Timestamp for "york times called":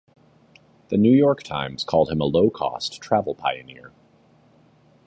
1.15-2.09